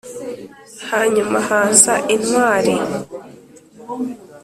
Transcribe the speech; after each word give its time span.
hanyuma 0.89 1.37
haza 1.47 1.93
intwari 2.15 2.73